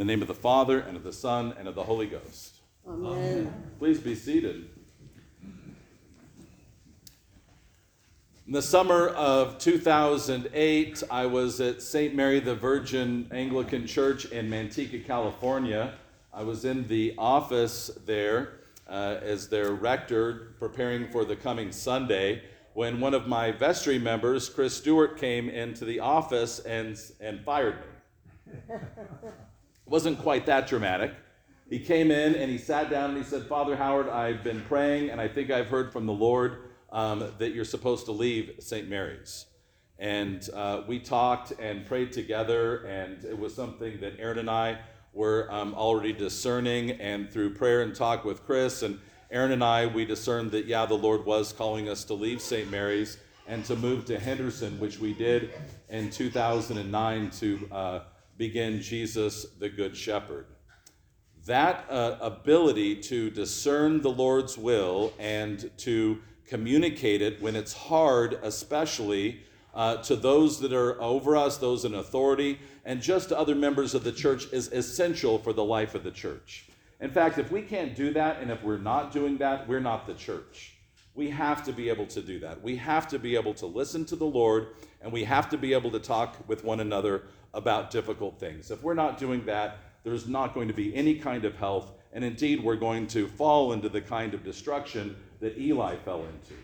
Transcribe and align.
the 0.00 0.06
name 0.06 0.22
of 0.22 0.28
the 0.28 0.34
Father, 0.34 0.80
and 0.80 0.96
of 0.96 1.02
the 1.02 1.12
Son, 1.12 1.52
and 1.58 1.68
of 1.68 1.74
the 1.74 1.84
Holy 1.84 2.06
Ghost. 2.06 2.54
Amen. 2.88 3.52
Please 3.78 4.00
be 4.00 4.14
seated. 4.14 4.70
In 8.46 8.54
the 8.54 8.62
summer 8.62 9.08
of 9.08 9.58
2008, 9.58 11.02
I 11.10 11.26
was 11.26 11.60
at 11.60 11.82
St. 11.82 12.14
Mary 12.14 12.40
the 12.40 12.54
Virgin 12.54 13.28
Anglican 13.30 13.86
Church 13.86 14.24
in 14.24 14.48
Manteca, 14.48 15.04
California. 15.04 15.92
I 16.32 16.44
was 16.44 16.64
in 16.64 16.86
the 16.86 17.14
office 17.18 17.90
there 18.06 18.60
uh, 18.88 19.18
as 19.20 19.50
their 19.50 19.72
rector, 19.72 20.54
preparing 20.58 21.10
for 21.10 21.26
the 21.26 21.36
coming 21.36 21.72
Sunday, 21.72 22.42
when 22.72 23.00
one 23.00 23.12
of 23.12 23.28
my 23.28 23.52
vestry 23.52 23.98
members, 23.98 24.48
Chris 24.48 24.74
Stewart, 24.74 25.18
came 25.18 25.50
into 25.50 25.84
the 25.84 26.00
office 26.00 26.58
and, 26.60 26.98
and 27.20 27.44
fired 27.44 27.76
me. 28.48 28.76
it 29.90 29.92
wasn't 29.92 30.20
quite 30.20 30.46
that 30.46 30.68
dramatic. 30.68 31.12
He 31.68 31.80
came 31.80 32.12
in 32.12 32.36
and 32.36 32.48
he 32.48 32.58
sat 32.58 32.90
down 32.90 33.10
and 33.10 33.18
he 33.18 33.24
said, 33.24 33.42
Father 33.46 33.74
Howard, 33.74 34.08
I've 34.08 34.44
been 34.44 34.60
praying 34.68 35.10
and 35.10 35.20
I 35.20 35.26
think 35.26 35.50
I've 35.50 35.66
heard 35.66 35.92
from 35.92 36.06
the 36.06 36.12
Lord 36.12 36.58
um, 36.92 37.24
that 37.38 37.54
you're 37.54 37.64
supposed 37.64 38.04
to 38.04 38.12
leave 38.12 38.52
St. 38.60 38.88
Mary's. 38.88 39.46
And 39.98 40.48
uh, 40.54 40.82
we 40.86 41.00
talked 41.00 41.54
and 41.58 41.84
prayed 41.84 42.12
together, 42.12 42.84
and 42.86 43.24
it 43.24 43.36
was 43.36 43.52
something 43.52 43.98
that 43.98 44.20
Aaron 44.20 44.38
and 44.38 44.48
I 44.48 44.78
were 45.12 45.48
um, 45.50 45.74
already 45.74 46.12
discerning. 46.12 46.92
And 46.92 47.28
through 47.28 47.54
prayer 47.54 47.82
and 47.82 47.92
talk 47.92 48.24
with 48.24 48.46
Chris 48.46 48.84
and 48.84 48.96
Aaron 49.32 49.50
and 49.50 49.64
I, 49.64 49.86
we 49.86 50.04
discerned 50.04 50.52
that, 50.52 50.66
yeah, 50.66 50.86
the 50.86 50.94
Lord 50.94 51.26
was 51.26 51.52
calling 51.52 51.88
us 51.88 52.04
to 52.04 52.14
leave 52.14 52.40
St. 52.40 52.70
Mary's 52.70 53.18
and 53.48 53.64
to 53.64 53.74
move 53.74 54.04
to 54.04 54.20
Henderson, 54.20 54.78
which 54.78 55.00
we 55.00 55.14
did 55.14 55.50
in 55.88 56.10
2009 56.10 57.30
to 57.30 57.68
uh, 57.72 58.00
begin 58.40 58.80
Jesus 58.80 59.44
the 59.58 59.68
Good 59.68 59.94
Shepherd 59.94 60.46
that 61.44 61.84
uh, 61.90 62.16
ability 62.22 62.96
to 62.96 63.28
discern 63.28 64.00
the 64.00 64.08
Lord's 64.10 64.56
will 64.56 65.12
and 65.18 65.70
to 65.76 66.18
communicate 66.46 67.20
it 67.20 67.42
when 67.42 67.54
it's 67.54 67.74
hard, 67.74 68.38
especially 68.42 69.42
uh, 69.74 69.98
to 69.98 70.16
those 70.16 70.58
that 70.60 70.72
are 70.72 70.98
over 71.02 71.36
us, 71.36 71.58
those 71.58 71.84
in 71.84 71.94
authority, 71.94 72.58
and 72.86 73.02
just 73.02 73.28
to 73.28 73.38
other 73.38 73.54
members 73.54 73.94
of 73.94 74.04
the 74.04 74.12
church, 74.12 74.46
is 74.52 74.68
essential 74.68 75.38
for 75.38 75.52
the 75.52 75.64
life 75.64 75.94
of 75.94 76.02
the 76.02 76.10
church. 76.10 76.64
In 76.98 77.10
fact, 77.10 77.36
if 77.36 77.52
we 77.52 77.60
can't 77.60 77.94
do 77.94 78.10
that, 78.14 78.40
and 78.40 78.50
if 78.50 78.62
we're 78.62 78.78
not 78.78 79.12
doing 79.12 79.36
that, 79.36 79.68
we're 79.68 79.80
not 79.80 80.06
the 80.06 80.14
church. 80.14 80.78
We 81.14 81.30
have 81.30 81.64
to 81.64 81.72
be 81.72 81.88
able 81.88 82.06
to 82.06 82.22
do 82.22 82.38
that. 82.40 82.62
We 82.62 82.76
have 82.76 83.08
to 83.08 83.18
be 83.18 83.34
able 83.34 83.54
to 83.54 83.66
listen 83.66 84.04
to 84.06 84.16
the 84.16 84.24
Lord, 84.24 84.68
and 85.02 85.12
we 85.12 85.24
have 85.24 85.48
to 85.50 85.58
be 85.58 85.72
able 85.72 85.90
to 85.90 85.98
talk 85.98 86.36
with 86.48 86.64
one 86.64 86.80
another 86.80 87.24
about 87.52 87.90
difficult 87.90 88.38
things. 88.38 88.70
If 88.70 88.82
we're 88.82 88.94
not 88.94 89.18
doing 89.18 89.44
that, 89.46 89.78
there's 90.04 90.28
not 90.28 90.54
going 90.54 90.68
to 90.68 90.74
be 90.74 90.94
any 90.94 91.16
kind 91.16 91.44
of 91.44 91.56
health, 91.56 91.92
and 92.12 92.24
indeed, 92.24 92.62
we're 92.62 92.76
going 92.76 93.06
to 93.08 93.26
fall 93.26 93.72
into 93.72 93.88
the 93.88 94.00
kind 94.00 94.34
of 94.34 94.44
destruction 94.44 95.16
that 95.40 95.58
Eli 95.58 95.96
fell 95.96 96.20
into. 96.20 96.54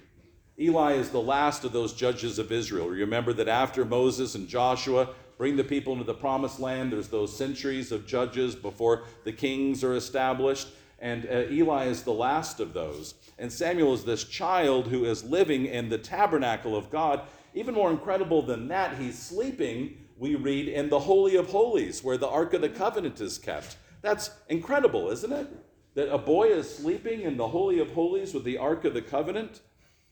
Eli 0.59 0.93
is 0.95 1.11
the 1.11 1.21
last 1.21 1.65
of 1.65 1.73
those 1.73 1.93
judges 1.93 2.39
of 2.39 2.51
Israel. 2.51 2.89
Remember 2.89 3.33
that 3.35 3.49
after 3.49 3.85
Moses 3.85 4.35
and 4.35 4.49
Joshua 4.49 5.11
bring 5.37 5.57
the 5.57 5.65
people 5.65 5.93
into 5.93 6.05
the 6.05 6.15
promised 6.15 6.59
land, 6.59 6.93
there's 6.93 7.09
those 7.09 7.37
centuries 7.37 7.93
of 7.93 8.07
judges 8.07 8.55
before 8.55 9.05
the 9.25 9.33
kings 9.33 9.85
are 9.85 9.95
established. 9.95 10.69
And 10.99 11.27
uh, 11.27 11.45
Eli 11.51 11.87
is 11.87 12.03
the 12.03 12.13
last 12.13 12.61
of 12.61 12.73
those. 12.73 13.15
And 13.39 13.53
Samuel 13.53 13.95
is 13.95 14.05
this 14.05 14.25
child 14.25 14.89
who 14.89 15.05
is 15.05 15.25
living 15.25 15.67
in 15.67 15.89
the 15.89 15.99
tabernacle 15.99 16.75
of 16.75 16.91
God. 16.91 17.23
Even 17.55 17.75
more 17.75 17.91
incredible 17.91 18.43
than 18.43 18.69
that, 18.69 18.97
he's 18.97 19.19
sleeping 19.19 19.99
we 20.19 20.35
read 20.35 20.69
in 20.69 20.89
the 20.89 21.01
Holy 21.01 21.37
of 21.37 21.51
Holies, 21.51 22.03
where 22.03 22.17
the 22.17 22.29
Ark 22.29 22.55
of 22.55 22.63
the 22.63 22.69
Covenant 22.69 23.21
is 23.21 23.39
kept. 23.39 23.77
That's 24.01 24.31
incredible, 24.49 25.11
isn't 25.11 25.33
it? 25.33 25.49
That 25.95 26.13
a 26.13 26.19
boy 26.19 26.49
is 26.49 26.75
sleeping 26.75 27.23
in 27.23 27.37
the 27.37 27.49
Holy 27.49 27.79
of 27.81 27.91
Holies 27.93 28.33
with 28.33 28.45
the 28.45 28.59
Ark 28.59 28.85
of 28.85 28.95
the 28.95 29.03
Covenant. 29.03 29.61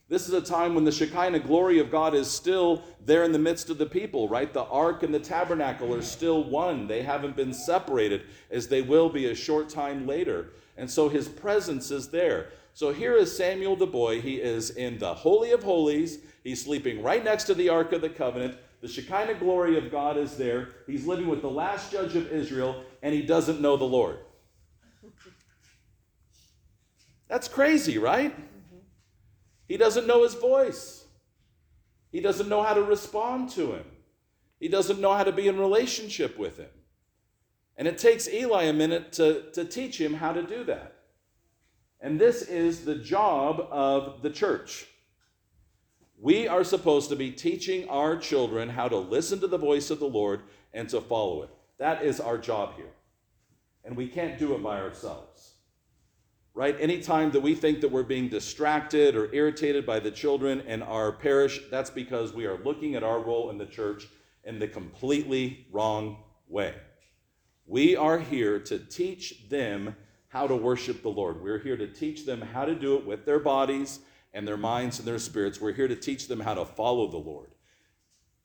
This 0.09 0.29
is 0.29 0.35
a 0.35 0.41
time 0.43 0.75
when 0.75 0.85
the 0.85 0.93
Shekinah 0.93 1.41
glory 1.41 1.79
of 1.79 1.91
God 1.91 2.15
is 2.15 2.31
still 2.31 2.83
there 3.05 3.25
in 3.25 3.33
the 3.33 3.39
midst 3.39 3.71
of 3.71 3.79
the 3.79 3.87
people, 3.87 4.29
right? 4.29 4.53
The 4.53 4.65
ark 4.65 5.03
and 5.03 5.15
the 5.15 5.19
tabernacle 5.19 5.95
are 5.95 6.03
still 6.03 6.45
one. 6.45 6.87
They 6.87 7.03
haven't 7.03 7.37
been 7.37 7.55
separated 7.55 8.25
as 8.51 8.69
they 8.69 8.83
will 8.83 9.09
be 9.09 9.27
a 9.27 9.35
short 9.35 9.71
time 9.71 10.07
later. 10.07 10.51
And 10.77 10.91
so 10.91 11.09
his 11.09 11.29
presence 11.29 11.91
is 11.91 12.11
there. 12.11 12.51
So 12.73 12.93
here 12.93 13.15
is 13.15 13.37
Samuel 13.37 13.77
the 13.77 13.87
boy. 13.87 14.21
He 14.21 14.35
is 14.37 14.71
in 14.71 14.99
the 14.99 15.15
Holy 15.15 15.53
of 15.53 15.63
Holies. 15.63 16.19
He's 16.43 16.65
sleeping 16.65 17.03
right 17.03 17.25
next 17.25 17.45
to 17.45 17.55
the 17.55 17.69
Ark 17.69 17.93
of 17.93 18.01
the 18.01 18.09
Covenant. 18.09 18.57
The 18.81 18.89
Shekinah 18.89 19.35
glory 19.35 19.79
of 19.79 19.91
God 19.91 20.19
is 20.19 20.37
there. 20.37 20.71
He's 20.87 21.07
living 21.07 21.29
with 21.29 21.41
the 21.41 21.51
last 21.51 21.91
judge 21.91 22.17
of 22.17 22.31
Israel, 22.31 22.85
and 23.03 23.15
he 23.15 23.23
doesn't 23.23 23.61
know 23.61 23.77
the 23.77 23.85
Lord. 23.85 24.19
That's 27.29 27.49
crazy, 27.49 27.97
right? 27.97 28.33
Mm-hmm. 28.33 28.79
He 29.69 29.77
doesn't 29.77 30.07
know 30.07 30.23
his 30.23 30.35
voice. 30.35 31.05
He 32.13 32.21
doesn't 32.21 32.49
know 32.49 32.63
how 32.63 32.75
to 32.75 32.83
respond 32.83 33.51
to 33.51 33.73
him. 33.73 33.85
He 34.61 34.69
doesn't 34.69 35.01
know 35.01 35.15
how 35.15 35.25
to 35.25 35.33
be 35.33 35.49
in 35.49 35.59
relationship 35.59 36.39
with 36.39 36.59
him. 36.59 36.69
And 37.77 37.89
it 37.89 37.99
takes 37.99 38.29
Eli 38.29 38.65
a 38.65 38.73
minute 38.73 39.13
to, 39.15 39.51
to 39.53 39.65
teach 39.65 40.01
him 40.01 40.15
how 40.15 40.33
to 40.33 40.43
do 40.43 40.65
that. 40.65 40.95
And 42.01 42.21
this 42.21 42.43
is 42.43 42.85
the 42.85 42.95
job 42.95 43.67
of 43.71 44.23
the 44.23 44.31
church. 44.31 44.87
We 46.21 46.47
are 46.47 46.63
supposed 46.63 47.11
to 47.11 47.17
be 47.17 47.31
teaching 47.31 47.89
our 47.89 48.17
children 48.17 48.69
how 48.69 48.89
to 48.89 48.97
listen 48.97 49.41
to 49.41 49.47
the 49.47 49.59
voice 49.59 49.91
of 49.91 49.99
the 49.99 50.07
Lord 50.07 50.43
and 50.73 50.89
to 50.91 51.01
follow 51.01 51.43
it. 51.43 51.51
That 51.79 52.05
is 52.05 52.21
our 52.21 52.39
job 52.39 52.77
here. 52.77 52.93
And 53.85 53.97
we 53.97 54.07
can't 54.07 54.39
do 54.39 54.55
it 54.55 54.63
by 54.63 54.81
ourselves. 54.81 55.55
Right? 56.55 56.77
Anytime 56.79 57.33
that 57.33 57.41
we 57.41 57.55
think 57.55 57.81
that 57.81 57.91
we're 57.91 58.05
being 58.05 58.29
distracted 58.29 59.17
or 59.17 59.35
irritated 59.35 59.85
by 59.85 59.99
the 59.99 60.11
children 60.11 60.61
in 60.61 60.83
our 60.83 61.11
parish, 61.11 61.61
that's 61.69 61.91
because 61.91 62.33
we 62.33 62.47
are 62.47 62.59
looking 62.59 62.95
at 62.95 63.03
our 63.03 63.19
role 63.19 63.51
in 63.51 63.59
the 63.59 63.67
church 63.67 64.07
in 64.45 64.59
the 64.59 64.69
completely 64.69 65.67
wrong 65.73 66.19
way. 66.49 66.75
We 67.67 67.97
are 67.97 68.19
here 68.19 68.59
to 68.61 68.79
teach 68.79 69.49
them 69.49 69.97
how 70.29 70.47
to 70.47 70.57
worship 70.57 71.03
the 71.03 71.09
Lord. 71.09 71.43
We're 71.43 71.59
here 71.59 71.77
to 71.77 71.87
teach 71.87 72.27
them 72.27 72.41
how 72.41 72.65
to 72.65 72.75
do 72.75 72.97
it 72.97 73.07
with 73.07 73.25
their 73.25 73.39
bodies 73.39 74.01
and 74.35 74.47
their 74.47 74.57
minds 74.57 74.99
and 74.99 75.09
their 75.09 75.19
spirits. 75.19 75.61
We're 75.61 75.73
here 75.73 75.89
to 75.89 75.97
teach 75.97 76.29
them 76.29 76.41
how 76.41 76.55
to 76.55 76.65
follow 76.65 77.07
the 77.09 77.17
Lord. 77.17 77.51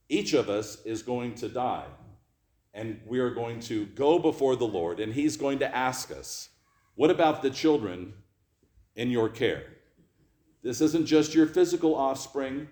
Each 0.08 0.34
of 0.34 0.50
us 0.50 0.84
is 0.86 1.02
going 1.02 1.36
to 1.36 1.50
die, 1.50 1.86
and 2.74 3.02
we 3.06 3.20
are 3.20 3.32
going 3.32 3.60
to 3.62 3.88
go 3.88 4.20
before 4.20 4.56
the 4.56 4.68
Lord, 4.68 5.00
and 5.00 5.14
He's 5.14 5.36
going 5.36 5.60
to 5.60 5.76
ask 5.76 6.12
us, 6.12 6.50
What 6.96 7.12
about 7.12 7.42
the 7.42 7.50
children 7.50 8.14
in 8.96 9.12
your 9.12 9.30
care? 9.30 9.64
This 10.62 10.82
isn't 10.82 11.06
just 11.06 11.36
your 11.36 11.48
physical 11.48 11.94
offspring, 11.94 12.70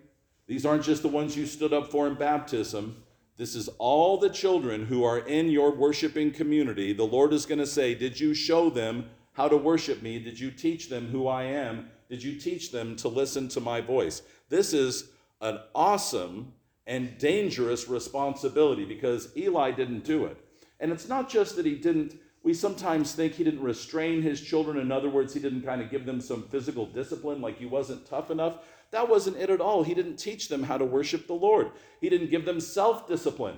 these 0.47 0.66
aren't 0.66 0.84
just 0.84 1.02
the 1.02 1.09
ones 1.09 1.36
you 1.36 1.46
stood 1.46 1.74
up 1.74 1.91
for 1.91 2.07
in 2.07 2.16
baptism. 2.16 3.03
This 3.38 3.56
is 3.56 3.70
all 3.78 4.18
the 4.18 4.30
children 4.30 4.86
who 4.86 5.03
are 5.03 5.20
in 5.20 5.50
your 5.50 5.72
worshiping 5.72 6.31
community. 6.31 6.92
The 6.92 7.03
Lord 7.03 7.34
is 7.34 7.46
going 7.46 7.59
to 7.59 7.68
say, 7.68 7.94
Did 7.94 8.20
you 8.20 8.34
show 8.34 8.70
them 8.70 9.06
how 9.34 9.48
to 9.48 9.58
worship 9.58 10.02
me? 10.02 10.20
Did 10.20 10.40
you 10.40 10.52
teach 10.52 10.90
them 10.90 11.08
who 11.08 11.28
I 11.28 11.44
am? 11.44 11.90
did 12.09 12.24
you 12.24 12.40
teach 12.40 12.72
them 12.72 12.96
to 12.98 13.08
listen 13.08 13.48
to 13.50 13.59
my 13.59 13.81
voice? 13.81 14.22
This 14.50 14.74
is 14.74 15.09
an 15.42 15.59
awesome 15.75 16.53
and 16.86 17.18
dangerous 17.18 17.90
responsibility 17.90 18.86
because 18.86 19.36
Eli 19.36 19.72
didn't 19.72 20.06
do 20.06 20.25
it. 20.25 20.38
And 20.80 20.92
it's 20.92 21.09
not 21.09 21.30
just 21.30 21.56
that 21.56 21.66
he 21.66 21.75
didn't, 21.75 22.16
we 22.47 22.53
sometimes 22.53 23.12
think 23.12 23.34
he 23.34 23.44
didn't 23.44 23.62
restrain 23.62 24.22
his 24.22 24.40
children. 24.40 24.78
In 24.78 24.90
other 24.90 25.09
words, 25.09 25.34
he 25.34 25.40
didn't 25.41 25.63
kind 25.63 25.81
of 25.81 25.91
give 25.91 26.06
them 26.06 26.22
some 26.22 26.44
physical 26.44 26.85
discipline, 26.85 27.41
like 27.41 27.58
he 27.58 27.66
wasn't 27.66 28.08
tough 28.08 28.31
enough. 28.31 28.59
That 28.91 29.09
wasn't 29.09 29.35
it 29.35 29.50
at 29.50 29.59
all. 29.59 29.84
He 29.84 29.94
didn't 29.94 30.16
teach 30.16 30.47
them 30.47 30.63
how 30.63 30.78
to 30.78 30.86
worship 30.86 31.28
the 31.28 31.34
Lord, 31.34 31.72
he 32.00 32.07
didn't 32.07 32.30
give 32.30 32.46
them 32.46 32.62
self 32.62 33.06
discipline 33.06 33.57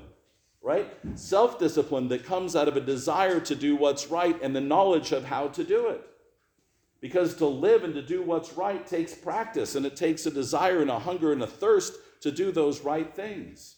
right? 0.62 0.92
Self 1.14 1.60
discipline 1.60 2.08
that 2.08 2.26
comes 2.26 2.56
out 2.56 2.68
of 2.68 2.78
a 2.78 2.82
desire 2.82 3.40
to 3.40 3.56
do 3.56 3.76
what's 3.76 4.08
right 4.08 4.42
and 4.42 4.56
the 4.56 4.62
knowledge 4.62 5.12
of 5.12 5.24
how 5.24 5.50
to 5.50 5.64
do 5.64 5.90
it. 5.90 6.02
Because 7.00 7.36
to 7.36 7.46
live 7.46 7.84
and 7.84 7.94
to 7.94 8.02
do 8.02 8.24
what's 8.24 8.54
right 8.54 8.86
takes 8.88 9.14
practice, 9.14 9.76
and 9.76 9.86
it 9.86 9.96
takes 9.96 10.26
a 10.26 10.32
desire 10.32 10.82
and 10.82 10.90
a 10.90 11.00
hunger 11.00 11.32
and 11.32 11.44
a 11.44 11.48
thirst 11.48 11.94
to 12.22 12.32
do 12.32 12.52
those 12.52 12.82
right 12.82 13.16
things. 13.16 13.76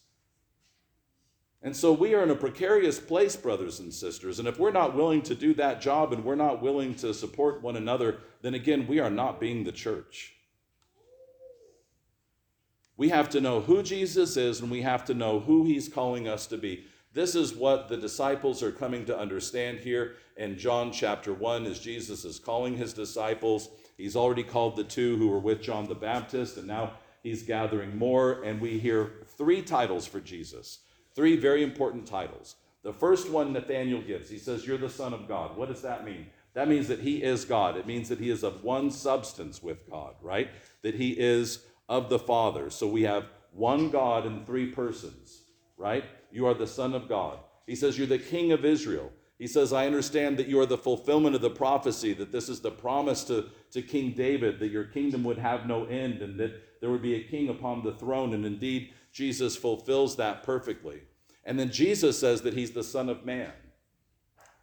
And 1.63 1.75
so 1.75 1.91
we 1.93 2.15
are 2.15 2.23
in 2.23 2.31
a 2.31 2.35
precarious 2.35 2.99
place, 2.99 3.35
brothers 3.35 3.79
and 3.79 3.93
sisters. 3.93 4.39
And 4.39 4.47
if 4.47 4.57
we're 4.57 4.71
not 4.71 4.95
willing 4.95 5.21
to 5.23 5.35
do 5.35 5.53
that 5.55 5.79
job 5.79 6.11
and 6.11 6.25
we're 6.25 6.35
not 6.35 6.61
willing 6.61 6.95
to 6.95 7.13
support 7.13 7.61
one 7.61 7.75
another, 7.75 8.17
then 8.41 8.55
again, 8.55 8.87
we 8.87 8.99
are 8.99 9.11
not 9.11 9.39
being 9.39 9.63
the 9.63 9.71
church. 9.71 10.33
We 12.97 13.09
have 13.09 13.29
to 13.29 13.41
know 13.41 13.61
who 13.61 13.83
Jesus 13.83 14.37
is 14.37 14.59
and 14.59 14.71
we 14.71 14.81
have 14.81 15.05
to 15.05 15.13
know 15.13 15.39
who 15.39 15.65
he's 15.65 15.87
calling 15.87 16.27
us 16.27 16.47
to 16.47 16.57
be. 16.57 16.85
This 17.13 17.35
is 17.35 17.53
what 17.53 17.89
the 17.89 17.97
disciples 17.97 18.63
are 18.63 18.71
coming 18.71 19.05
to 19.05 19.17
understand 19.17 19.79
here 19.79 20.15
in 20.37 20.57
John 20.57 20.91
chapter 20.91 21.33
1 21.33 21.65
as 21.65 21.79
Jesus 21.79 22.23
is 22.23 22.39
calling 22.39 22.77
his 22.77 22.93
disciples. 22.93 23.69
He's 23.97 24.15
already 24.15 24.43
called 24.43 24.77
the 24.77 24.83
two 24.83 25.17
who 25.17 25.27
were 25.27 25.39
with 25.39 25.61
John 25.61 25.87
the 25.87 25.95
Baptist, 25.95 26.57
and 26.57 26.67
now 26.67 26.93
he's 27.21 27.43
gathering 27.43 27.97
more. 27.97 28.41
And 28.43 28.61
we 28.61 28.79
hear 28.79 29.11
three 29.37 29.61
titles 29.61 30.07
for 30.07 30.21
Jesus, 30.21 30.79
three 31.15 31.35
very 31.35 31.63
important 31.63 32.05
titles. 32.05 32.55
The 32.83 32.93
first 32.93 33.29
one 33.29 33.53
Nathaniel 33.53 34.01
gives, 34.01 34.29
he 34.29 34.37
says, 34.37 34.65
You're 34.65 34.77
the 34.77 34.89
Son 34.89 35.13
of 35.13 35.27
God. 35.27 35.55
What 35.55 35.69
does 35.69 35.81
that 35.81 36.05
mean? 36.05 36.27
That 36.53 36.67
means 36.67 36.87
that 36.87 36.99
he 36.99 37.23
is 37.23 37.45
God. 37.45 37.77
It 37.77 37.87
means 37.87 38.09
that 38.09 38.19
he 38.19 38.29
is 38.29 38.43
of 38.43 38.63
one 38.63 38.91
substance 38.91 39.63
with 39.63 39.89
God, 39.89 40.15
right? 40.21 40.49
That 40.81 40.95
he 40.95 41.11
is 41.11 41.65
of 41.87 42.09
the 42.09 42.19
Father. 42.19 42.69
So 42.69 42.87
we 42.87 43.03
have 43.03 43.25
one 43.53 43.89
God 43.89 44.25
in 44.25 44.45
three 44.45 44.67
persons, 44.67 45.43
right? 45.77 46.03
You 46.31 46.47
are 46.47 46.53
the 46.53 46.67
Son 46.67 46.93
of 46.93 47.07
God. 47.07 47.39
He 47.67 47.75
says, 47.75 47.97
You're 47.97 48.07
the 48.07 48.19
King 48.19 48.51
of 48.51 48.65
Israel. 48.65 49.11
He 49.37 49.47
says, 49.47 49.73
I 49.73 49.87
understand 49.87 50.37
that 50.37 50.47
you 50.47 50.59
are 50.59 50.67
the 50.67 50.77
fulfillment 50.77 51.35
of 51.35 51.41
the 51.41 51.49
prophecy, 51.49 52.13
that 52.13 52.31
this 52.31 52.47
is 52.47 52.59
the 52.59 52.69
promise 52.69 53.23
to, 53.23 53.45
to 53.71 53.81
King 53.81 54.11
David, 54.11 54.59
that 54.59 54.67
your 54.67 54.83
kingdom 54.83 55.23
would 55.23 55.39
have 55.39 55.65
no 55.65 55.85
end, 55.85 56.21
and 56.21 56.39
that 56.39 56.61
there 56.81 56.89
would 56.89 57.01
be 57.01 57.15
a 57.15 57.23
king 57.23 57.47
upon 57.47 57.83
the 57.83 57.93
throne. 57.93 58.33
And 58.33 58.45
indeed, 58.45 58.93
Jesus 59.13 59.55
fulfills 59.55 60.17
that 60.17 60.43
perfectly. 60.43 61.03
And 61.45 61.57
then 61.57 61.71
Jesus 61.71 62.19
says 62.19 62.41
that 62.41 62.53
he's 62.53 62.71
the 62.71 62.83
Son 62.83 63.07
of 63.07 63.25
Man. 63.25 63.51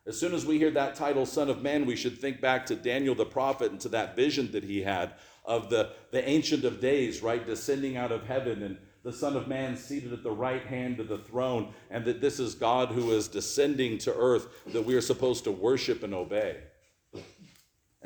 As 0.06 0.18
soon 0.18 0.34
as 0.34 0.46
we 0.46 0.58
hear 0.58 0.70
that 0.72 0.94
title, 0.94 1.26
Son 1.26 1.50
of 1.50 1.62
Man, 1.62 1.86
we 1.86 1.96
should 1.96 2.18
think 2.18 2.40
back 2.40 2.66
to 2.66 2.76
Daniel 2.76 3.14
the 3.14 3.24
prophet 3.24 3.70
and 3.70 3.80
to 3.80 3.88
that 3.90 4.16
vision 4.16 4.50
that 4.52 4.64
he 4.64 4.82
had 4.82 5.14
of 5.44 5.70
the, 5.70 5.92
the 6.12 6.26
Ancient 6.28 6.64
of 6.64 6.80
Days, 6.80 7.22
right, 7.22 7.44
descending 7.44 7.96
out 7.96 8.12
of 8.12 8.26
heaven 8.26 8.62
and 8.62 8.78
the 9.04 9.12
Son 9.12 9.36
of 9.36 9.48
Man 9.48 9.76
seated 9.76 10.12
at 10.12 10.22
the 10.22 10.30
right 10.30 10.66
hand 10.66 11.00
of 11.00 11.08
the 11.08 11.18
throne, 11.18 11.72
and 11.90 12.04
that 12.04 12.20
this 12.20 12.40
is 12.40 12.54
God 12.54 12.88
who 12.88 13.12
is 13.12 13.28
descending 13.28 13.96
to 13.98 14.14
earth 14.14 14.48
that 14.66 14.84
we 14.84 14.94
are 14.94 15.00
supposed 15.00 15.44
to 15.44 15.52
worship 15.52 16.02
and 16.02 16.12
obey. 16.12 16.58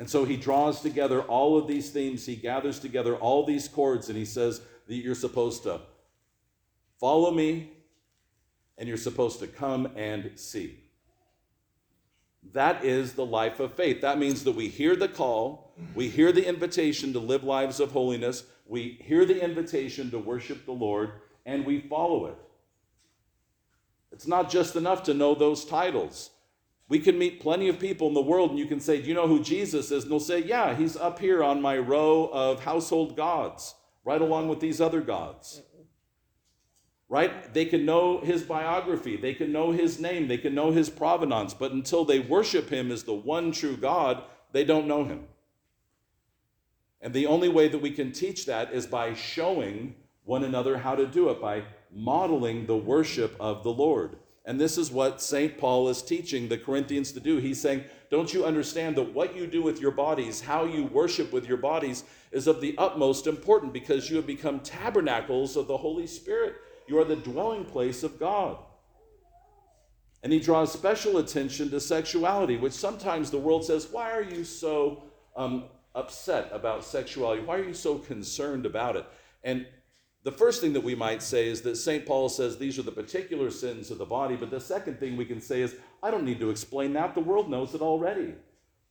And 0.03 0.09
so 0.09 0.25
he 0.25 0.35
draws 0.35 0.81
together 0.81 1.21
all 1.21 1.57
of 1.57 1.65
these 1.65 1.89
themes, 1.89 2.25
he 2.25 2.35
gathers 2.35 2.77
together 2.77 3.15
all 3.15 3.45
these 3.45 3.69
chords, 3.69 4.09
and 4.09 4.17
he 4.17 4.25
says 4.25 4.59
that 4.85 4.95
you're 4.95 5.15
supposed 5.15 5.63
to 5.63 5.79
follow 6.99 7.31
me 7.31 7.71
and 8.77 8.89
you're 8.89 8.97
supposed 8.97 9.39
to 9.39 9.47
come 9.47 9.93
and 9.95 10.31
see. 10.35 10.77
That 12.51 12.83
is 12.83 13.13
the 13.13 13.25
life 13.25 13.61
of 13.61 13.75
faith. 13.75 14.01
That 14.01 14.19
means 14.19 14.43
that 14.43 14.57
we 14.57 14.67
hear 14.67 14.97
the 14.97 15.07
call, 15.07 15.73
we 15.95 16.09
hear 16.09 16.33
the 16.33 16.49
invitation 16.49 17.13
to 17.13 17.19
live 17.19 17.45
lives 17.45 17.79
of 17.79 17.93
holiness, 17.93 18.43
we 18.65 18.99
hear 19.05 19.23
the 19.23 19.41
invitation 19.41 20.11
to 20.11 20.19
worship 20.19 20.65
the 20.65 20.73
Lord, 20.73 21.13
and 21.45 21.65
we 21.65 21.79
follow 21.79 22.25
it. 22.25 22.35
It's 24.11 24.27
not 24.27 24.49
just 24.49 24.75
enough 24.75 25.03
to 25.03 25.13
know 25.13 25.33
those 25.33 25.63
titles. 25.63 26.31
We 26.89 26.99
can 26.99 27.17
meet 27.17 27.39
plenty 27.39 27.69
of 27.69 27.79
people 27.79 28.07
in 28.07 28.13
the 28.13 28.21
world, 28.21 28.51
and 28.51 28.59
you 28.59 28.65
can 28.65 28.79
say, 28.79 29.01
Do 29.01 29.07
you 29.07 29.13
know 29.13 29.27
who 29.27 29.41
Jesus 29.41 29.89
is? 29.91 30.03
And 30.03 30.11
they'll 30.11 30.19
say, 30.19 30.39
Yeah, 30.39 30.75
he's 30.75 30.97
up 30.97 31.19
here 31.19 31.43
on 31.43 31.61
my 31.61 31.77
row 31.77 32.29
of 32.31 32.63
household 32.63 33.15
gods, 33.15 33.75
right 34.03 34.21
along 34.21 34.49
with 34.49 34.59
these 34.59 34.81
other 34.81 35.01
gods. 35.01 35.61
Right? 37.09 37.53
They 37.53 37.65
can 37.65 37.85
know 37.85 38.19
his 38.21 38.43
biography, 38.43 39.17
they 39.17 39.33
can 39.33 39.51
know 39.51 39.71
his 39.71 39.99
name, 39.99 40.27
they 40.27 40.37
can 40.37 40.55
know 40.55 40.71
his 40.71 40.89
provenance, 40.89 41.53
but 41.53 41.71
until 41.71 42.05
they 42.05 42.19
worship 42.19 42.69
him 42.69 42.91
as 42.91 43.03
the 43.03 43.13
one 43.13 43.51
true 43.51 43.77
God, 43.77 44.23
they 44.51 44.63
don't 44.63 44.87
know 44.87 45.03
him. 45.03 45.27
And 47.01 47.13
the 47.13 47.27
only 47.27 47.49
way 47.49 47.67
that 47.67 47.79
we 47.79 47.91
can 47.91 48.11
teach 48.11 48.45
that 48.45 48.73
is 48.73 48.87
by 48.87 49.13
showing 49.13 49.95
one 50.23 50.43
another 50.43 50.77
how 50.77 50.95
to 50.95 51.05
do 51.05 51.29
it, 51.29 51.41
by 51.41 51.63
modeling 51.91 52.65
the 52.65 52.77
worship 52.77 53.35
of 53.39 53.63
the 53.63 53.73
Lord. 53.73 54.15
And 54.45 54.59
this 54.59 54.77
is 54.77 54.91
what 54.91 55.21
St. 55.21 55.57
Paul 55.57 55.87
is 55.87 56.01
teaching 56.01 56.49
the 56.49 56.57
Corinthians 56.57 57.13
to 57.13 57.19
do. 57.19 57.37
He's 57.37 57.61
saying, 57.61 57.85
Don't 58.11 58.33
you 58.33 58.45
understand 58.45 58.97
that 58.97 59.13
what 59.13 59.35
you 59.35 59.47
do 59.47 59.63
with 59.63 59.79
your 59.79 59.91
bodies, 59.91 60.41
how 60.41 60.65
you 60.65 60.85
worship 60.85 61.31
with 61.31 61.47
your 61.47 61.57
bodies, 61.57 62.03
is 62.31 62.47
of 62.47 62.59
the 62.59 62.75
utmost 62.77 63.25
importance 63.25 63.71
because 63.71 64.09
you 64.09 64.17
have 64.17 64.27
become 64.27 64.59
tabernacles 64.59 65.55
of 65.55 65.67
the 65.67 65.77
Holy 65.77 66.07
Spirit. 66.07 66.55
You 66.87 66.99
are 66.99 67.05
the 67.05 67.15
dwelling 67.15 67.63
place 67.63 68.03
of 68.03 68.19
God. 68.19 68.57
And 70.23 70.31
he 70.31 70.39
draws 70.39 70.71
special 70.71 71.17
attention 71.17 71.69
to 71.69 71.79
sexuality, 71.79 72.57
which 72.57 72.73
sometimes 72.73 73.29
the 73.29 73.37
world 73.37 73.63
says, 73.63 73.87
Why 73.91 74.11
are 74.11 74.23
you 74.23 74.43
so 74.43 75.03
um, 75.37 75.65
upset 75.95 76.49
about 76.51 76.83
sexuality? 76.83 77.43
Why 77.43 77.57
are 77.57 77.63
you 77.63 77.73
so 77.73 77.97
concerned 77.97 78.65
about 78.65 78.97
it? 78.97 79.05
And 79.43 79.67
the 80.23 80.31
first 80.31 80.61
thing 80.61 80.73
that 80.73 80.83
we 80.83 80.95
might 80.95 81.21
say 81.21 81.47
is 81.47 81.61
that 81.61 81.75
St. 81.75 82.05
Paul 82.05 82.29
says 82.29 82.57
these 82.57 82.79
are 82.79 82.83
the 82.83 82.91
particular 82.91 83.51
sins 83.51 83.91
of 83.91 83.97
the 83.97 84.05
body, 84.05 84.35
but 84.37 84.49
the 84.49 84.59
second 84.59 84.99
thing 84.99 85.17
we 85.17 85.25
can 85.25 85.41
say 85.41 85.61
is, 85.61 85.75
I 86.01 86.11
don't 86.11 86.23
need 86.23 86.39
to 86.39 86.49
explain 86.49 86.93
that. 86.93 87.13
The 87.13 87.19
world 87.19 87.49
knows 87.49 87.75
it 87.75 87.81
already. 87.81 88.33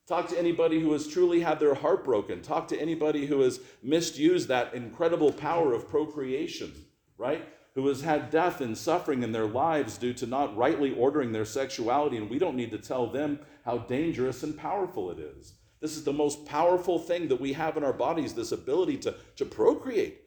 Talk 0.07 0.29
to 0.29 0.39
anybody 0.39 0.81
who 0.81 0.93
has 0.93 1.07
truly 1.07 1.41
had 1.41 1.59
their 1.59 1.75
heart 1.75 2.05
broken. 2.05 2.43
Talk 2.43 2.69
to 2.69 2.81
anybody 2.81 3.25
who 3.25 3.41
has 3.41 3.61
misused 3.83 4.49
that 4.49 4.75
incredible 4.75 5.33
power 5.33 5.73
of 5.73 5.89
procreation, 5.89 6.73
right? 7.17 7.49
Who 7.77 7.87
has 7.87 8.03
had 8.03 8.31
death 8.31 8.61
and 8.61 8.77
suffering 8.77 9.23
in 9.23 9.33
their 9.33 9.47
lives 9.47 9.97
due 9.97 10.13
to 10.15 10.27
not 10.27 10.55
rightly 10.55 10.93
ordering 10.95 11.33
their 11.33 11.47
sexuality, 11.47 12.19
and 12.19 12.29
we 12.29 12.39
don't 12.39 12.57
need 12.57 12.73
to 12.73 12.79
tell 12.79 13.07
them 13.07 13.39
how 13.65 13.79
dangerous 13.79 14.43
and 14.43 14.59
powerful 14.59 15.11
it 15.11 15.19
is. 15.19 15.55
This 15.81 15.97
is 15.97 16.05
the 16.05 16.13
most 16.13 16.45
powerful 16.45 16.99
thing 16.99 17.29
that 17.29 17.41
we 17.41 17.55
have 17.55 17.77
in 17.77 17.85
our 17.85 17.93
bodies 17.93 18.35
this 18.35 18.53
ability 18.53 18.99
to, 18.99 19.15
to 19.37 19.45
procreate, 19.45 20.22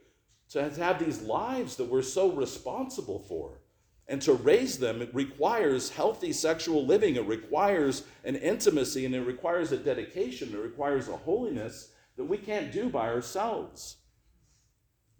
to 0.56 0.84
have 0.84 1.04
these 1.04 1.22
lives 1.22 1.76
that 1.76 1.90
we're 1.90 2.02
so 2.02 2.32
responsible 2.32 3.20
for. 3.20 3.60
And 4.08 4.22
to 4.22 4.34
raise 4.34 4.78
them, 4.78 5.02
it 5.02 5.14
requires 5.14 5.90
healthy 5.90 6.32
sexual 6.32 6.86
living, 6.86 7.16
it 7.16 7.26
requires 7.26 8.04
an 8.24 8.36
intimacy, 8.36 9.06
and 9.06 9.16
it 9.16 9.22
requires 9.22 9.72
a 9.72 9.78
dedication, 9.78 10.54
it 10.54 10.58
requires 10.58 11.08
a 11.08 11.18
holiness 11.18 11.92
that 12.16 12.26
we 12.26 12.38
can't 12.38 12.72
do 12.72 12.90
by 12.90 13.08
ourselves. 13.08 13.98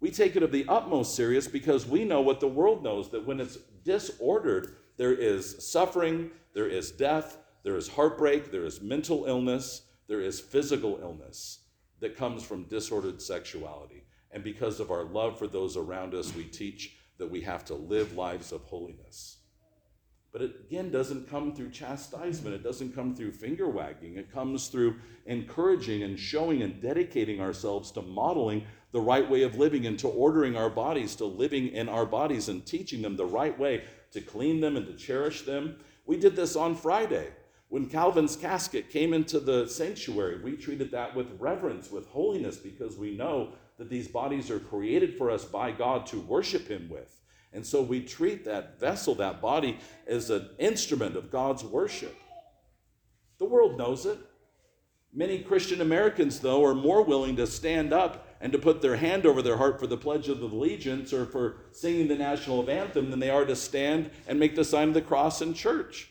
We 0.00 0.10
take 0.10 0.36
it 0.36 0.42
of 0.42 0.52
the 0.52 0.66
utmost 0.68 1.16
serious 1.16 1.48
because 1.48 1.86
we 1.86 2.04
know 2.04 2.20
what 2.20 2.40
the 2.40 2.48
world 2.48 2.84
knows 2.84 3.10
that 3.10 3.26
when 3.26 3.40
it's 3.40 3.56
disordered, 3.84 4.76
there 4.96 5.14
is 5.14 5.66
suffering, 5.70 6.30
there 6.54 6.68
is 6.68 6.92
death, 6.92 7.38
there 7.64 7.76
is 7.76 7.88
heartbreak, 7.88 8.50
there 8.52 8.64
is 8.64 8.80
mental 8.80 9.24
illness, 9.24 9.82
there 10.06 10.20
is 10.20 10.38
physical 10.38 10.98
illness 11.02 11.60
that 12.00 12.16
comes 12.16 12.42
from 12.42 12.64
disordered 12.64 13.20
sexuality. 13.20 14.05
And 14.36 14.44
because 14.44 14.80
of 14.80 14.90
our 14.90 15.04
love 15.04 15.38
for 15.38 15.46
those 15.46 15.78
around 15.78 16.12
us, 16.12 16.34
we 16.34 16.44
teach 16.44 16.94
that 17.16 17.30
we 17.30 17.40
have 17.40 17.64
to 17.64 17.74
live 17.74 18.12
lives 18.12 18.52
of 18.52 18.62
holiness. 18.64 19.38
But 20.30 20.42
it 20.42 20.56
again 20.66 20.90
doesn't 20.90 21.30
come 21.30 21.54
through 21.54 21.70
chastisement. 21.70 22.54
It 22.54 22.62
doesn't 22.62 22.94
come 22.94 23.14
through 23.14 23.32
finger 23.32 23.66
wagging. 23.66 24.18
It 24.18 24.30
comes 24.30 24.68
through 24.68 24.96
encouraging 25.24 26.02
and 26.02 26.20
showing 26.20 26.60
and 26.60 26.82
dedicating 26.82 27.40
ourselves 27.40 27.90
to 27.92 28.02
modeling 28.02 28.66
the 28.92 29.00
right 29.00 29.26
way 29.26 29.42
of 29.42 29.56
living 29.56 29.86
and 29.86 29.98
to 30.00 30.08
ordering 30.08 30.54
our 30.54 30.68
bodies, 30.68 31.16
to 31.16 31.24
living 31.24 31.68
in 31.68 31.88
our 31.88 32.04
bodies 32.04 32.50
and 32.50 32.66
teaching 32.66 33.00
them 33.00 33.16
the 33.16 33.24
right 33.24 33.58
way, 33.58 33.84
to 34.12 34.20
clean 34.20 34.60
them 34.60 34.76
and 34.76 34.84
to 34.86 34.92
cherish 34.92 35.46
them. 35.46 35.76
We 36.04 36.18
did 36.18 36.36
this 36.36 36.56
on 36.56 36.74
Friday. 36.74 37.28
When 37.68 37.88
Calvin's 37.88 38.36
casket 38.36 38.90
came 38.90 39.14
into 39.14 39.40
the 39.40 39.66
sanctuary, 39.66 40.42
we 40.42 40.58
treated 40.58 40.90
that 40.90 41.16
with 41.16 41.40
reverence, 41.40 41.90
with 41.90 42.06
holiness, 42.08 42.58
because 42.58 42.98
we 42.98 43.16
know 43.16 43.54
that 43.78 43.90
these 43.90 44.08
bodies 44.08 44.50
are 44.50 44.58
created 44.58 45.16
for 45.16 45.30
us 45.30 45.44
by 45.44 45.70
God 45.70 46.06
to 46.06 46.20
worship 46.20 46.68
Him 46.68 46.88
with. 46.88 47.20
And 47.52 47.64
so 47.64 47.82
we 47.82 48.02
treat 48.02 48.44
that 48.44 48.78
vessel, 48.80 49.14
that 49.16 49.40
body, 49.40 49.78
as 50.06 50.30
an 50.30 50.50
instrument 50.58 51.16
of 51.16 51.30
God's 51.30 51.64
worship. 51.64 52.16
The 53.38 53.44
world 53.44 53.78
knows 53.78 54.06
it. 54.06 54.18
Many 55.12 55.38
Christian 55.38 55.80
Americans, 55.80 56.40
though, 56.40 56.64
are 56.64 56.74
more 56.74 57.02
willing 57.02 57.36
to 57.36 57.46
stand 57.46 57.92
up 57.92 58.28
and 58.40 58.52
to 58.52 58.58
put 58.58 58.82
their 58.82 58.96
hand 58.96 59.24
over 59.24 59.40
their 59.40 59.56
heart 59.56 59.80
for 59.80 59.86
the 59.86 59.96
Pledge 59.96 60.28
of 60.28 60.42
Allegiance 60.42 61.12
or 61.12 61.24
for 61.24 61.56
singing 61.72 62.08
the 62.08 62.16
national 62.16 62.68
anthem 62.68 63.10
than 63.10 63.20
they 63.20 63.30
are 63.30 63.46
to 63.46 63.56
stand 63.56 64.10
and 64.28 64.38
make 64.38 64.54
the 64.54 64.64
sign 64.64 64.88
of 64.88 64.94
the 64.94 65.00
cross 65.00 65.40
in 65.40 65.54
church. 65.54 66.10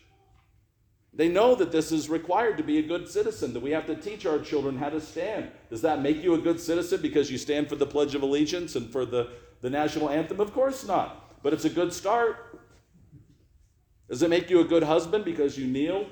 They 1.16 1.30
know 1.30 1.56
that 1.56 1.72
this 1.72 1.94
is 1.94 2.10
required 2.10 2.58
to 2.58 2.64
be 2.64 2.78
a 2.78 2.82
good 2.82 3.08
citizen, 3.08 3.54
that 3.54 3.62
we 3.62 3.72
have 3.72 3.86
to 3.88 3.96
teach 3.96 4.26
our 4.26 4.38
children 4.38 4.78
how 4.78 4.90
to 4.90 5.00
stand. 5.00 5.50
Does 5.70 5.82
that 5.82 6.02
make 6.02 6.22
you 6.22 6.34
a 6.34 6.38
good 6.38 6.60
citizen 6.60 7.02
because 7.02 7.32
you 7.32 7.38
stand 7.38 7.70
for 7.70 7.78
the 7.78 7.86
Pledge 7.86 8.16
of 8.16 8.22
Allegiance 8.22 8.76
and 8.76 8.92
for 8.92 9.06
the, 9.06 9.30
the 9.62 9.70
national 9.70 10.10
anthem? 10.10 10.42
Of 10.42 10.54
course 10.54 10.86
not. 10.86 11.42
But 11.42 11.54
it's 11.54 11.64
a 11.64 11.70
good 11.70 11.94
start. 11.94 12.60
Does 14.10 14.22
it 14.24 14.30
make 14.30 14.50
you 14.50 14.60
a 14.60 14.66
good 14.66 14.84
husband 14.84 15.24
because 15.24 15.58
you 15.58 15.68
kneel 15.68 16.06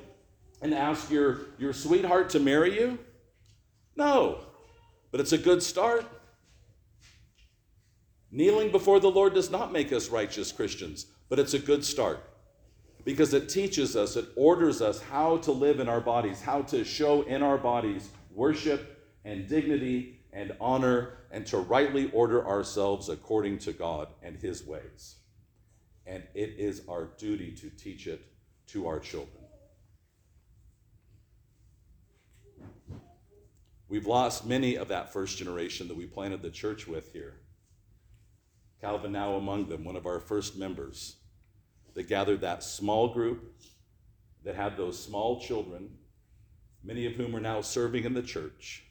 and 0.62 0.74
ask 0.74 1.12
your, 1.12 1.42
your 1.60 1.74
sweetheart 1.74 2.30
to 2.30 2.40
marry 2.40 2.80
you? 2.80 2.98
No. 3.98 4.40
But 5.12 5.20
it's 5.20 5.34
a 5.34 5.38
good 5.38 5.62
start. 5.62 6.06
Kneeling 8.32 8.72
before 8.72 9.02
the 9.02 9.12
Lord 9.12 9.34
does 9.34 9.52
not 9.52 9.74
make 9.74 9.92
us 9.92 10.10
righteous 10.10 10.54
Christians, 10.54 11.08
but 11.28 11.40
it's 11.40 11.54
a 11.54 11.60
good 11.60 11.84
start 11.84 12.22
because 13.06 13.34
it 13.34 13.50
teaches 13.50 13.96
us, 13.96 14.16
it 14.16 14.26
orders 14.36 14.82
us 14.82 15.02
how 15.02 15.38
to 15.38 15.52
live 15.52 15.80
in 15.80 15.90
our 15.90 16.02
bodies, 16.02 16.42
how 16.42 16.62
to 16.64 16.84
show 16.84 17.24
in 17.24 17.44
our 17.44 17.58
bodies 17.58 18.10
worship 18.32 19.12
and 19.26 19.48
dignity 19.48 20.20
and 20.32 20.56
honor, 20.60 21.18
and 21.32 21.46
to 21.46 21.58
rightly 21.58 22.10
order 22.12 22.46
ourselves 22.48 23.10
according 23.10 23.60
to 23.60 23.72
God 23.72 24.08
and 24.22 24.36
His 24.38 24.66
ways. 24.66 25.16
And 26.06 26.24
it 26.34 26.56
is 26.58 26.82
our 26.90 27.06
duty 27.18 27.52
to 27.52 27.70
teach 27.70 28.08
it 28.08 28.22
to 28.68 28.88
our 28.88 29.00
children. 29.00 29.44
We've 33.88 34.08
lost 34.08 34.48
many 34.48 34.76
of 34.76 34.88
that 34.88 35.14
first 35.14 35.38
generation 35.38 35.88
that 35.88 35.96
we 35.96 36.08
planted 36.08 36.42
the 36.42 36.50
church 36.50 36.88
with 36.88 37.14
here. 37.14 37.36
Calvin, 38.82 39.12
now 39.12 39.36
among 39.36 39.70
them, 39.70 39.84
one 39.84 39.96
of 39.96 40.08
our 40.08 40.20
first 40.20 40.58
members. 40.58 41.18
That 41.94 42.08
gathered 42.08 42.42
that 42.42 42.64
small 42.64 43.14
group 43.14 43.54
that 44.44 44.56
had 44.56 44.78
those 44.78 45.02
small 45.02 45.40
children, 45.40 45.90
many 46.84 47.06
of 47.06 47.14
whom 47.14 47.36
are 47.36 47.42
now 47.42 47.62
serving 47.62 48.04
in 48.04 48.14
the 48.14 48.22
church, 48.22 48.84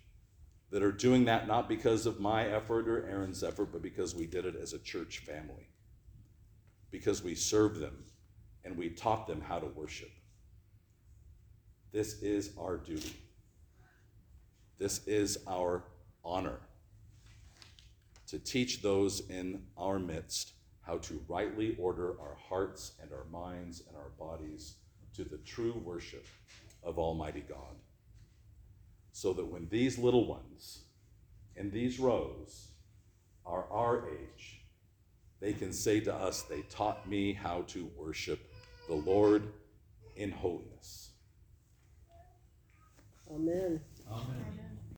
that 0.70 0.82
are 0.82 0.92
doing 0.92 1.26
that 1.26 1.46
not 1.46 1.68
because 1.68 2.06
of 2.06 2.20
my 2.20 2.46
effort 2.46 2.88
or 2.88 3.06
Aaron's 3.06 3.42
effort, 3.42 3.70
but 3.72 3.82
because 3.82 4.14
we 4.14 4.26
did 4.26 4.46
it 4.46 4.56
as 4.56 4.72
a 4.72 4.78
church 4.78 5.18
family. 5.18 5.68
Because 6.90 7.22
we 7.22 7.34
served 7.34 7.80
them 7.80 8.04
and 8.64 8.76
we 8.76 8.88
taught 8.88 9.26
them 9.26 9.40
how 9.40 9.58
to 9.58 9.66
worship. 9.66 10.10
This 11.92 12.22
is 12.22 12.52
our 12.58 12.78
duty. 12.78 13.16
This 14.78 15.06
is 15.06 15.38
our 15.46 15.84
honor 16.24 16.60
to 18.28 18.38
teach 18.38 18.80
those 18.80 19.28
in 19.28 19.62
our 19.76 19.98
midst 19.98 20.54
how 20.82 20.98
to 20.98 21.24
rightly 21.28 21.76
order 21.78 22.20
our 22.20 22.36
hearts 22.48 22.92
and 23.00 23.10
our 23.12 23.24
minds 23.30 23.82
and 23.88 23.96
our 23.96 24.10
bodies 24.18 24.74
to 25.14 25.24
the 25.24 25.38
true 25.38 25.80
worship 25.84 26.26
of 26.82 26.98
Almighty 26.98 27.44
God. 27.48 27.76
So 29.12 29.32
that 29.34 29.46
when 29.46 29.68
these 29.70 29.98
little 29.98 30.26
ones 30.26 30.84
in 31.54 31.70
these 31.70 31.98
rows 31.98 32.68
are 33.44 33.66
our 33.70 34.08
age, 34.08 34.62
they 35.40 35.52
can 35.52 35.72
say 35.72 36.00
to 36.00 36.14
us, 36.14 36.42
They 36.42 36.62
taught 36.62 37.08
me 37.08 37.32
how 37.32 37.62
to 37.68 37.90
worship 37.96 38.40
the 38.88 38.94
Lord 38.94 39.48
in 40.16 40.30
holiness. 40.30 41.10
Amen. 43.30 43.80
Amen. 44.10 44.71